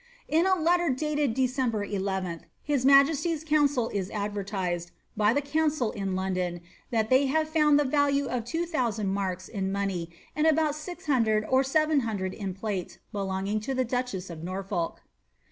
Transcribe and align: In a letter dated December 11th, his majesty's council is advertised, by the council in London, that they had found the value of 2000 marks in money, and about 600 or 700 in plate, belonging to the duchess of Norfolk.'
In 0.27 0.47
a 0.47 0.55
letter 0.57 0.89
dated 0.89 1.35
December 1.35 1.85
11th, 1.85 2.45
his 2.63 2.83
majesty's 2.87 3.43
council 3.43 3.89
is 3.89 4.09
advertised, 4.09 4.89
by 5.15 5.31
the 5.31 5.43
council 5.43 5.91
in 5.91 6.15
London, 6.15 6.61
that 6.89 7.11
they 7.11 7.27
had 7.27 7.47
found 7.47 7.79
the 7.79 7.83
value 7.85 8.25
of 8.25 8.43
2000 8.43 9.07
marks 9.07 9.47
in 9.47 9.71
money, 9.71 10.09
and 10.35 10.47
about 10.47 10.73
600 10.73 11.45
or 11.47 11.63
700 11.63 12.33
in 12.33 12.55
plate, 12.55 12.97
belonging 13.11 13.59
to 13.59 13.75
the 13.75 13.85
duchess 13.85 14.31
of 14.31 14.41
Norfolk.' 14.43 15.03